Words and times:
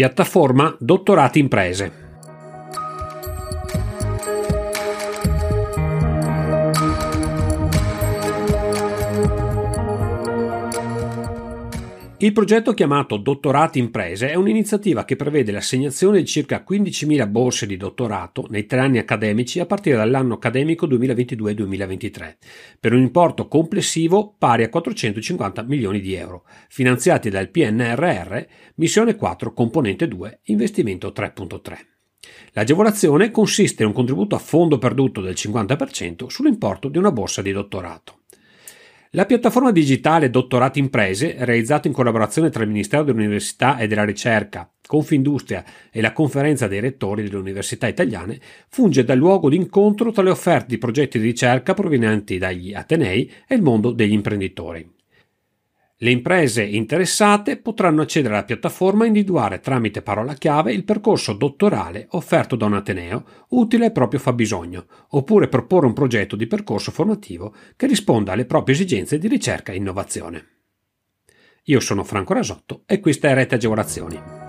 Piattaforma 0.00 0.74
Dottorati 0.78 1.38
Imprese. 1.40 2.09
Il 12.22 12.34
progetto 12.34 12.74
chiamato 12.74 13.16
Dottorati 13.16 13.78
Imprese 13.78 14.28
è 14.28 14.34
un'iniziativa 14.34 15.06
che 15.06 15.16
prevede 15.16 15.52
l'assegnazione 15.52 16.18
di 16.18 16.26
circa 16.26 16.62
15.000 16.68 17.26
borse 17.30 17.66
di 17.66 17.78
dottorato 17.78 18.44
nei 18.50 18.66
tre 18.66 18.80
anni 18.80 18.98
accademici 18.98 19.58
a 19.58 19.64
partire 19.64 19.96
dall'anno 19.96 20.34
accademico 20.34 20.86
2022-2023, 20.86 22.36
per 22.78 22.92
un 22.92 23.00
importo 23.00 23.48
complessivo 23.48 24.34
pari 24.36 24.64
a 24.64 24.68
450 24.68 25.62
milioni 25.62 25.98
di 25.98 26.12
euro, 26.12 26.44
finanziati 26.68 27.30
dal 27.30 27.48
PNRR, 27.48 28.38
missione 28.74 29.16
4, 29.16 29.54
componente 29.54 30.06
2, 30.06 30.40
investimento 30.44 31.14
3.3. 31.16 31.78
L'agevolazione 32.52 33.30
consiste 33.30 33.80
in 33.80 33.88
un 33.88 33.94
contributo 33.94 34.34
a 34.34 34.40
fondo 34.40 34.76
perduto 34.76 35.22
del 35.22 35.32
50% 35.34 36.26
sull'importo 36.26 36.88
di 36.88 36.98
una 36.98 37.12
borsa 37.12 37.40
di 37.40 37.52
dottorato. 37.52 38.19
La 39.14 39.26
piattaforma 39.26 39.72
digitale 39.72 40.30
Dottorati 40.30 40.78
Imprese, 40.78 41.34
realizzata 41.38 41.88
in 41.88 41.92
collaborazione 41.92 42.48
tra 42.48 42.62
il 42.62 42.68
Ministero 42.68 43.02
dell'Università 43.02 43.76
e 43.76 43.88
della 43.88 44.04
Ricerca, 44.04 44.70
Confindustria 44.86 45.64
e 45.90 46.00
la 46.00 46.12
Conferenza 46.12 46.68
dei 46.68 46.78
Rettori 46.78 47.24
delle 47.24 47.38
Università 47.38 47.88
Italiane, 47.88 48.38
funge 48.68 49.02
da 49.02 49.16
luogo 49.16 49.48
di 49.48 49.56
incontro 49.56 50.12
tra 50.12 50.22
le 50.22 50.30
offerte 50.30 50.66
di 50.68 50.78
progetti 50.78 51.18
di 51.18 51.24
ricerca 51.24 51.74
provenienti 51.74 52.38
dagli 52.38 52.72
Atenei 52.72 53.28
e 53.48 53.56
il 53.56 53.62
mondo 53.62 53.90
degli 53.90 54.12
imprenditori. 54.12 54.88
Le 56.02 56.10
imprese 56.10 56.62
interessate 56.62 57.58
potranno 57.58 58.00
accedere 58.00 58.32
alla 58.32 58.44
piattaforma 58.44 59.04
e 59.04 59.08
individuare 59.08 59.60
tramite 59.60 60.00
parola 60.00 60.32
chiave 60.32 60.72
il 60.72 60.84
percorso 60.84 61.34
dottorale 61.34 62.06
offerto 62.12 62.56
da 62.56 62.64
un 62.64 62.72
Ateneo 62.72 63.24
utile 63.48 63.84
al 63.84 63.92
proprio 63.92 64.18
fabbisogno, 64.18 64.86
oppure 65.10 65.48
proporre 65.48 65.84
un 65.84 65.92
progetto 65.92 66.36
di 66.36 66.46
percorso 66.46 66.90
formativo 66.90 67.54
che 67.76 67.86
risponda 67.86 68.32
alle 68.32 68.46
proprie 68.46 68.74
esigenze 68.74 69.18
di 69.18 69.28
ricerca 69.28 69.72
e 69.72 69.76
innovazione. 69.76 70.46
Io 71.64 71.80
sono 71.80 72.02
Franco 72.02 72.32
Rasotto 72.32 72.84
e 72.86 72.98
questa 72.98 73.28
è 73.28 73.34
Rete 73.34 73.56
Agevolazioni. 73.56 74.39